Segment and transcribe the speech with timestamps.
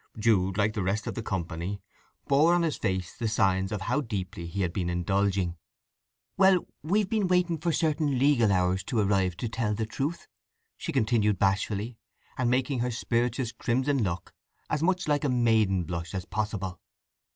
[0.17, 1.79] Jude, like the rest of the company,
[2.27, 5.57] bore on his face the signs of how deeply he had been indulging.
[6.37, 10.27] "Well, we've been waiting for certain legal hours to arrive, to tell the truth,"
[10.75, 11.99] she continued bashfully,
[12.35, 14.33] and making her spirituous crimson look
[14.71, 16.79] as much like a maiden blush as possible.